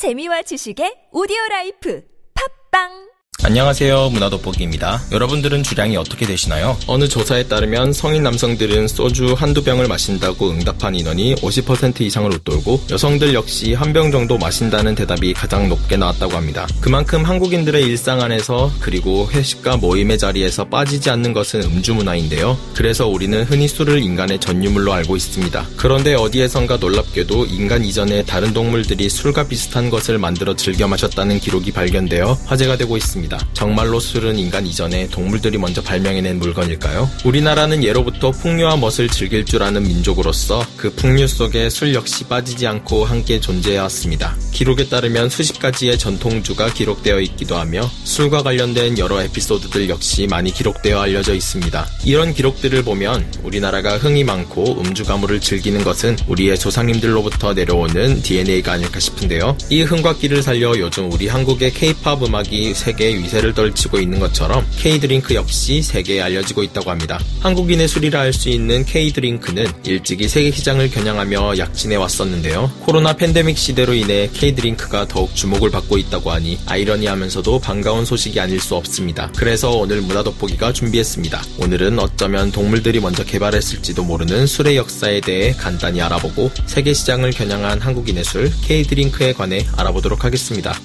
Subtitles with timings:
[0.00, 2.00] 재미와 지식의 오디오 life.
[2.32, 3.09] 팟빵
[3.42, 4.10] 안녕하세요.
[4.10, 5.00] 문화돋보기입니다.
[5.12, 6.76] 여러분들은 주량이 어떻게 되시나요?
[6.86, 13.32] 어느 조사에 따르면 성인 남성들은 소주 한두 병을 마신다고 응답한 인원이 50% 이상을 웃돌고 여성들
[13.32, 16.68] 역시 한 병 정도 마신다는 대답이 가장 높게 나왔다고 합니다.
[16.80, 22.56] 그만큼 한국인들의 일상 안에서 그리고 회식과 모임의 자리에서 빠지지 않는 것은 음주 문화인데요.
[22.74, 25.66] 그래서 우리는 흔히 술을 인간의 전유물로 알고 있습니다.
[25.76, 32.38] 그런데 어디에선가 놀랍게도 인간 이전에 다른 동물들이 술과 비슷한 것을 만들어 즐겨 마셨다는 기록이 발견되어
[32.44, 33.39] 화제가 되고 있습니다.
[33.52, 37.10] 정말로 술은 인간 이전에 동물들이 먼저 발명해낸 물건일까요?
[37.24, 43.04] 우리나라는 예로부터 풍류와 멋을 즐길 줄 아는 민족으로서 그 풍류 속에 술 역시 빠지지 않고
[43.04, 44.36] 함께 존재해왔습니다.
[44.52, 51.00] 기록에 따르면 수십 가지의 전통주가 기록되어 있기도 하며 술과 관련된 여러 에피소드들 역시 많이 기록되어
[51.00, 51.86] 알려져 있습니다.
[52.04, 59.00] 이런 기록들을 보면 우리나라가 흥이 많고 음주 가무를 즐기는 것은 우리의 조상님들로부터 내려오는 DNA가 아닐까
[59.00, 59.56] 싶은데요.
[59.68, 65.34] 이 흥과 끼를 살려 요즘 우리 한국의 K-팝 음악이 세계 위세를 떨치고 있는 것처럼 K-drink
[65.34, 67.18] 역시 세계에 알려지고 있다고 합니다.
[67.40, 72.70] 한국인의 술이라 할 수 있는 K-drink는 일찍이 세계 시장을 겨냥하며 약진해 왔었는데요.
[72.80, 78.76] 코로나 팬데믹 시대로 인해 K-drink가 더욱 주목을 받고 있다고 하니 아이러니하면서도 반가운 소식이 아닐 수
[78.76, 79.30] 없습니다.
[79.36, 81.42] 그래서 오늘 문화 돋보기가 준비했습니다.
[81.58, 88.24] 오늘은 어쩌면 동물들이 먼저 개발했을지도 모르는 술의 역사에 대해 간단히 알아보고 세계 시장을 겨냥한 한국인의
[88.24, 90.78] 술 K-드링크에 관해 알아보도록 하겠습니다.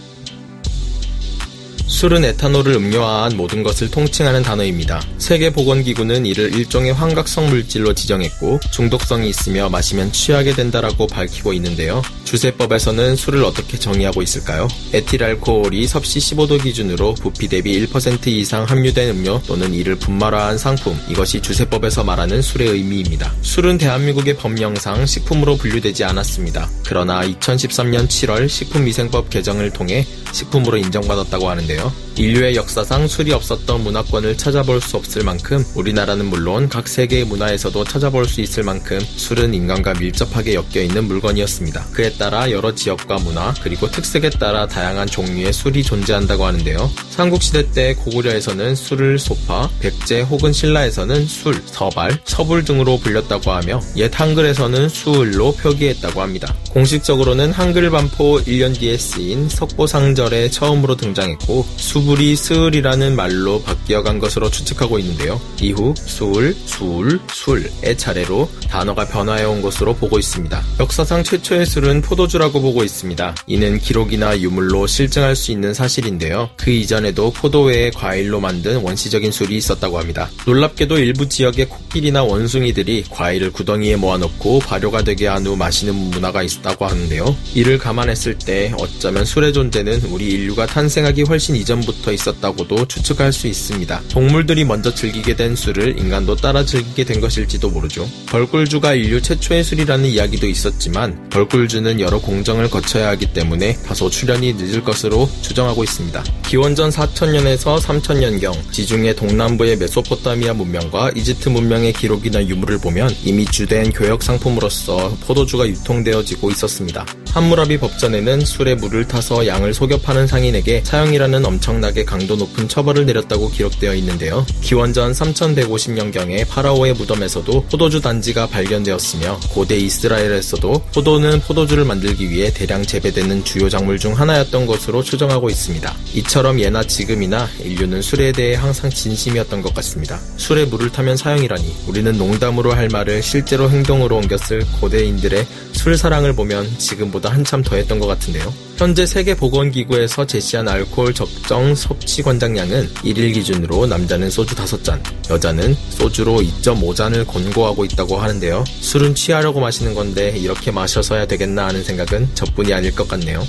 [1.87, 5.01] 술은 에탄올을 음료화한 모든 것을 통칭하는 단어입니다.
[5.17, 12.01] 세계보건기구는 이를 일종의 환각성 물질로 지정했고 중독성이 있으며 마시면 취하게 된다라고 밝히고 있는데요.
[12.25, 14.67] 주세법에서는 술을 어떻게 정의하고 있을까요?
[14.93, 21.41] 에틸알코올이 섭씨 15도 기준으로 부피 대비 1% 이상 함유된 음료 또는 이를 분말화한 상품 이것이
[21.41, 23.33] 주세법에서 말하는 술의 의미입니다.
[23.41, 26.69] 술은 대한민국의 법령상 식품으로 분류되지 않았습니다.
[26.85, 31.93] 그러나 2013년 7월 식품위생법 개정을 통해 식품으로 인정받았다고 하는데요.
[32.17, 38.25] 인류의 역사상 술이 없었던 문화권을 찾아볼 수 없을 만큼 우리나라는 물론 각 세계의 문화에서도 찾아볼
[38.25, 41.87] 수 있을 만큼 술은 인간과 밀접하게 엮여 있는 물건이었습니다.
[41.91, 46.89] 그에 따라 여러 지역과 문화 그리고 특색에 따라 다양한 종류의 술이 존재한다고 하는데요.
[47.09, 54.11] 삼국시대 때 고구려에서는 술을 소파, 백제 혹은 신라에서는 술, 서발, 서불 등으로 불렸다고 하며 옛
[54.13, 56.53] 한글에서는 수을로 표기했다고 합니다.
[56.75, 64.99] 공식적으로는 한글 반포 1년 뒤에 쓰인 석고상절에 처음으로 등장했고 수불이 스을이라는 말로 바뀌어간 것으로 추측하고
[64.99, 65.39] 있는데요.
[65.61, 70.61] 이후 수을, 수울, 술의 차례로 단어가 변화해온 것으로 보고 있습니다.
[70.81, 73.35] 역사상 최초의 술은 포도주라고 보고 있습니다.
[73.47, 76.49] 이는 기록이나 유물로 실증할 수 있는 사실인데요.
[76.57, 80.29] 그 이전에도 포도 외에 과일로 만든 원시적인 술이 있었다고 합니다.
[80.45, 86.64] 놀랍게도 일부 지역의 코끼리나 원숭이들이 과일을 구덩이에 모아놓고 발효가 되게 한 후 마시는 문화가 있
[86.65, 87.35] 었다고 하는데요.
[87.53, 94.01] 이를 감안했을 때 어쩌면 술의 존재는 우리 인류가 탄생하기 훨씬 이전부터 있었다고도 추측할 수 있습니다.
[94.09, 98.09] 동물들이 먼저 즐기게 된 술을 인간도 따라 즐기게 된 것일지도 모르죠.
[98.27, 104.83] 벌꿀주가 인류 최초의 술이라는 이야기도 있었지만 벌꿀주는 여러 공정을 거쳐야 하기 때문에 다소 출현이 늦을
[104.83, 106.23] 것으로 추정하고 있습니다.
[106.47, 114.23] 기원전 4000년에서 3000년경 지중해 동남부의 메소포타미아 문명과 이집트 문명의 기록이나 유물을 보면 이미 주된 교역
[114.23, 117.05] 상품으로서 포도주가 유통되어지고 있었습니다.
[117.35, 123.51] 함무라비 법전에는 술에 물을 타서 양을 속여 파는 상인에게 사형이라는 엄청나게 강도 높은 처벌을 내렸다고
[123.51, 124.45] 기록되어 있는데요.
[124.61, 133.43] 기원전 3150년경에 파라오의 무덤에서도 포도주 단지가 발견되었으며 고대 이스라엘에서도 포도는 포도주를 만들기 위해 대량 재배되는
[133.43, 135.93] 주요 작물 중 하나였던 것으로 추정하고 있습니다.
[136.13, 140.21] 이처럼 예나 지금이나 인류는 술에 대해 항상 진심이었던 것 같습니다.
[140.37, 146.77] 술에 물을 타면 사형이라니 우리는 농담으로 할 말을 실제로 행동으로 옮겼을 고대인들의 술 사랑을 보면
[146.77, 148.53] 지금 보다 한참 더 했던 것 같은데요.
[148.77, 157.25] 현재 세계보건기구에서 제시한 알코올 적정 섭취 권장량은 1일 기준으로 남자는 소주 5잔, 여자는 소주로 2.5잔을
[157.25, 158.63] 권고하고 있다고 하는데요.
[158.67, 163.43] 술은 취하려고 마시는 건데 이렇게 마셔서야 되겠나 하는 생각은 저뿐이 아닐 것 같네요.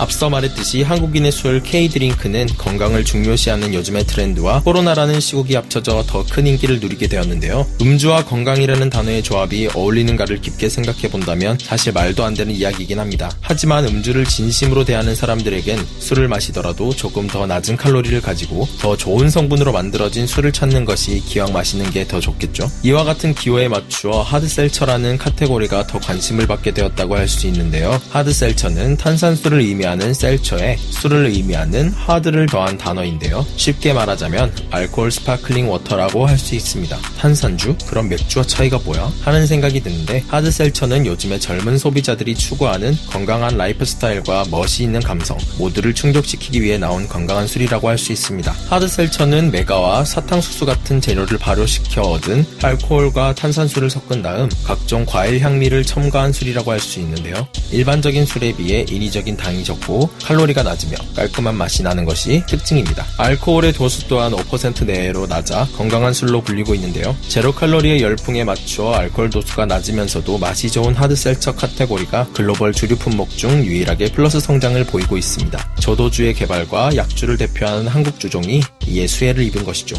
[0.00, 6.80] 앞서 말했듯이 한국인의 술 K드링크는 건강을 중요시하는 요즘의 트렌드와 코로나라는 시국이 합쳐져 더 큰 인기를
[6.80, 7.66] 누리게 되었는데요.
[7.82, 13.30] 음주와 건강이라는 단어의 조합이 어울리는가를 깊게 생각해 본다면 사실 말도 안 되는 이야기이긴 합니다.
[13.40, 19.72] 하지만 음주를 진심으로 대하는 사람들에겐 술을 마시더라도 조금 더 낮은 칼로리를 가지고 더 좋은 성분으로
[19.72, 22.70] 만들어진 술을 찾는 것이 기왕 마시는 게 더 좋겠죠.
[22.82, 28.00] 이와 같은 기호에 맞추어 hard seltzer라는 카테고리가 더 관심을 받게 되었다고 할 수 있는데요.
[28.10, 33.44] hard seltzer는 탄산수를 의미하는 의미하는 seltzer에 술을 의미하는 hard를 더한 단어인데요.
[33.56, 36.96] 쉽게 말하자면 알코올 sparkling water라고 할 수 있습니다.
[37.18, 37.76] 탄산주?
[37.86, 39.12] 그럼 맥주와 차이가 뭐야?
[39.22, 45.36] 하는 생각이 드는데 hard seltzer는 요즘에 젊은 소비자들이 추구하는 건강한 라이프 스타일과 멋이 있는 감성
[45.58, 48.50] 모두를 충족시키기 위해 나온 건강한 술이라고 할 수 있습니다.
[48.70, 55.84] hard seltzer는 맥아와 사탕수수 같은 재료를 발효시켜 얻은 알코올과 탄산수를 섞은 다음 각종 과일 향미를
[55.84, 57.46] 첨가한 술이라고 할 수 있는데요.
[57.72, 59.79] 일반적인 술에 비해 인위적인 당이 적고
[60.22, 63.06] 칼로리가 낮으며 깔끔한 맛이 나는 것이 특징입니다.
[63.16, 67.16] 알코올의 도수 또한 5% 내외로 낮아 건강한 술로 불리고 있는데요.
[67.28, 73.30] 제로 칼로리의 열풍에 맞추어 알코올 도수가 낮으면서도 맛이 좋은 hard seltzer 카테고리가 글로벌 주류 품목
[73.30, 75.74] 중 유일하게 플러스 성장을 보이고 있습니다.
[75.80, 79.96] 저도주의 개발과 약주를 대표하는 한국 주종이 이에 수혜를 입은 것이죠.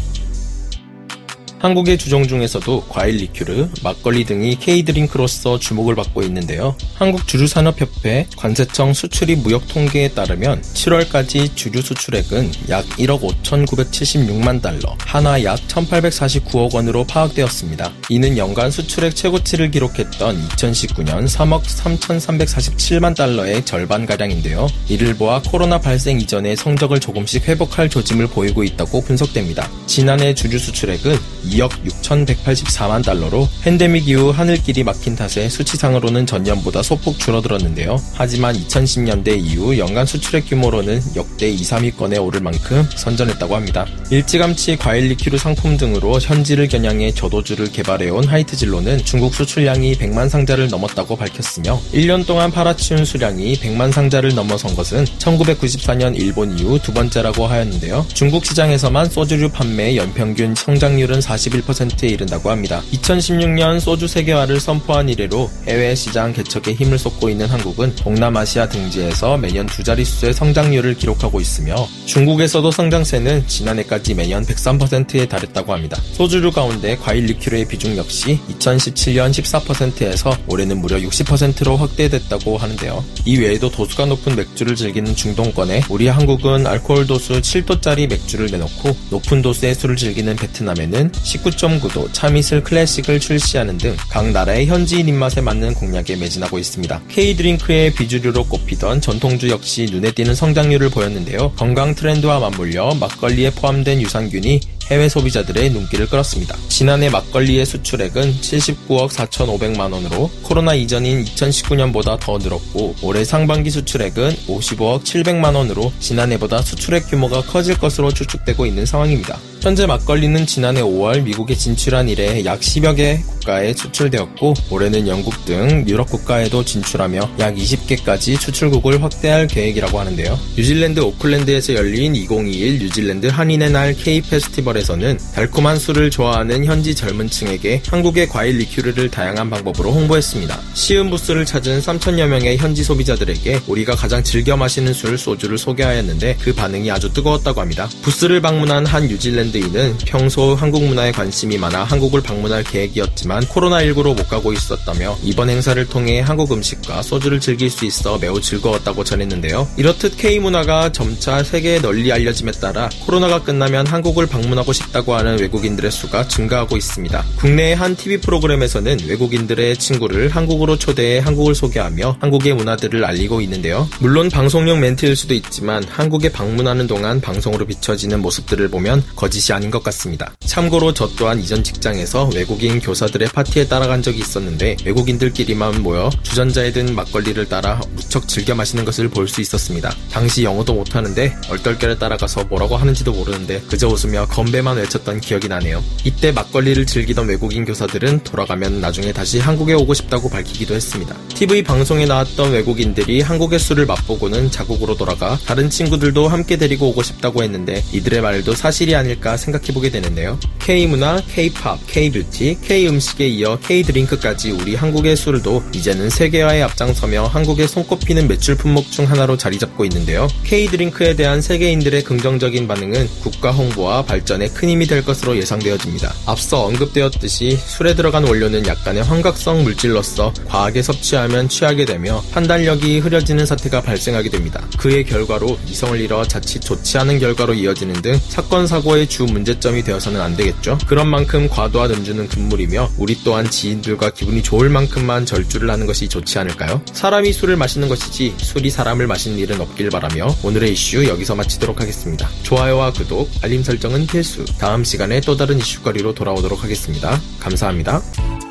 [1.61, 6.75] 한국의 주종 중에서도 과일 리큐르, 막걸리 등이 K-drink로서 주목을 받고 있는데요.
[6.95, 15.59] 한국주류산업협회 관세청 수출입 무역 통계에 따르면 7월까지 주류 수출액은 약 1억 5,976만 달러, 한화 약
[15.67, 17.91] 1,849억 원으로 파악되었습니다.
[18.09, 24.67] 이는 연간 수출액 최고치를 기록했던 2019년 3억 3,347만 달러의 절반가량인데요.
[24.89, 29.69] 이를 보아 코로나 발생 이전의 성적을 조금씩 회복할 조짐을 보이고 있다고 분석됩니다.
[29.85, 31.19] 지난해 주류 수출액은
[31.51, 38.01] 2억 6,184만 달러로 팬데믹 이후 하늘길이 막힌 탓에 수치상으로는 전년보다 소폭 줄어들었는데요.
[38.13, 43.85] 하지만 2010년대 이후 연간 수출액 규모로는 역대 2, 3위권에 오를 만큼 선전했다고 합니다.
[44.09, 51.15] 일찌감치 과일 리큐르 상품 등으로 현지를 겨냥해 저도주를 개발해온 하이트진로는 중국 수출량이 100만 상자를 넘었다고
[51.15, 58.05] 밝혔으며 1년 동안 팔아치운 수량이 100만 상자를 넘어선 것은 1994년 일본 이후 두 번째라고 하였는데요.
[58.13, 62.81] 중국 시장에서만 소주류 판매 연평균 성장률은 40 41%에 이른다고 합니다.
[62.93, 69.65] 2016년 소주 세계화를 선포한 이래로 해외 시장 개척에 힘을 쏟고 있는 한국은 동남아시아 등지에서 매년
[69.65, 75.97] 두 자릿수의 성장률을 기록하고 있으며 중국에서도 성장세는 지난해까지 매년 103%에 달했다고 합니다.
[76.13, 83.03] 소주류 가운데 과일 리큐르의 비중 역시 2017년 14%에서 올해는 무려 60%로 확대됐다고 하는데요.
[83.25, 89.41] 이 외에도 도수가 높은 맥주를 즐기는 중동권에 우리 한국은 알코올 도수 7도짜리 맥주를 내놓고 높은
[89.41, 96.15] 도수의 술을 즐기는 베트남에는 19.9도 참이슬 클래식을 출시하는 등 각 나라의 현지인 입맛에 맞는 공략에
[96.15, 97.01] 매진하고 있습니다.
[97.07, 101.53] K-drink의 비주류로 꼽히던 전통주 역시 눈에 띄는 성장률을 보였는데요.
[101.55, 106.57] 건강 트렌드와 맞물려 막걸리에 포함된 유산균이 해외 소비자들의 눈길을 끌었습니다.
[106.67, 115.03] 지난해 막걸리의 수출액은 79억 4,500만 원으로 코로나 이전인 2019년보다 더 늘었고 올해 상반기 수출액은 55억
[115.03, 119.39] 700만 원으로 지난해보다 수출액 규모가 커질 것으로 추측되고 있는 상황입니다.
[119.61, 125.85] 현재 막걸리는 지난해 5월 미국에 진출한 이래 약 10여 개 국가에 수출되었고 올해는 영국 등
[125.87, 130.37] 유럽 국가에도 진출하며 약 20개까지 수출국을 확대할 계획이라고 하는데요.
[130.57, 137.83] 뉴질랜드 오클랜드에서 열린 2021 뉴질랜드 한인의 날 K 페스티벌에서는 달콤한 술을 좋아하는 현지 젊은 층에게
[137.87, 140.59] 한국의 과일 리큐르를 다양한 방법으로 홍보했습니다.
[140.73, 146.53] 시음 부스를 찾은 3천여 명의 현지 소비자들에게 우리가 가장 즐겨 마시는 술 소주를 소개하였는데 그
[146.53, 147.87] 반응이 아주 뜨거웠다고 합니다.
[148.01, 154.27] 부스를 방문한 한 뉴질랜드 뉴질랜드인은 평소 한국 문화에 관심이 많아 한국을 방문할 계획이었지만 코로나19로 못
[154.27, 159.67] 가고 있었다며 이번 행사를 통해 한국 음식과 소주를 즐길 수 있어 매우 즐거웠다고 전했는데요.
[159.77, 166.27] 이렇듯 K문화가 점차 세계에 널리 알려짐에 따라 코로나가 끝나면 한국을 방문하고 싶다고 하는 외국인들의 수가
[166.27, 167.23] 증가하고 있습니다.
[167.37, 173.87] 국내의 한 TV 프로그램에서는 외국인들의 친구를 한국으로 초대해 한국을 소개하며 한국의 문화들을 알리고 있는데요.
[173.99, 179.81] 물론 방송용 멘트일 수도 있지만 한국에 방문하는 동안 방송으로 비춰지는 모습들을 보면 거짓 아닌 것
[179.83, 180.31] 같습니다.
[180.45, 186.93] 참고로 저 또한 이전 직장에서 외국인 교사들의 파티에 따라간 적이 있었는데 외국인들끼리만 모여 주전자에 든
[186.95, 189.95] 막걸리를 따라 무척 즐겨 마시는 것을 볼 수 있었습니다.
[190.11, 195.81] 당시 영어도 못하는데 얼떨결에 따라가서 뭐라고 하는지도 모르는데 그저 웃으며 건배만 외쳤던 기억이 나네요.
[196.03, 201.15] 이때 막걸리를 즐기던 외국인 교사들은 돌아가면 나중에 다시 한국에 오고 싶다고 밝히기도 했습니다.
[201.29, 207.41] TV 방송에 나왔던 외국인들이 한국의 술을 맛보고는 자국으로 돌아가 다른 친구들도 함께 데리고 오고 싶다고
[207.43, 210.37] 했는데 이들의 말도 사실이 아닐까 않을까 생각해보게 되는데요.
[210.59, 218.55] K문화, K팝, K뷰티, K음식에 이어 K드링크까지 우리 한국의 술도 이제는 세계화에 앞장서며 한국의 손꼽히는 매출
[218.55, 220.27] 품목 중 하나로 자리 잡고 있는데요.
[220.43, 226.13] K드링크에 대한 세계인들의 긍정적인 반응은 국가 홍보와 발전에 큰 힘이 될 것으로 예상되어집니다.
[226.25, 233.81] 앞서 언급되었듯이 술에 들어간 원료는 약간의 환각성 물질로서 과하게 섭취하면 취하게 되며 판단력이 흐려지는 사태가
[233.81, 234.61] 발생하게 됩니다.
[234.77, 240.19] 그의 결과로 이성을 잃어 자칫 좋지 않은 결과로 이어지는 등 사건 사고의 주주 문제점이 되어서는
[240.19, 240.79] 안 되겠죠?
[240.87, 246.39] 그런 만큼 과도한 음주는 금물이며 우리 또한 지인들과 기분이 좋을 만큼만 절주를 하는 것이 좋지
[246.39, 246.81] 않을까요?
[246.91, 252.27] 사람이 술을 마시는 것이지 술이 사람을 마시는 일은 없길 바라며 오늘의 이슈 여기서 마치도록 하겠습니다.
[252.41, 254.43] 좋아요와 구독, 알림 설정은 필수.
[254.57, 257.21] 다음 시간에 또 다른 이슈거리로 돌아오도록 하겠습니다.
[257.39, 258.50] 감사합니다.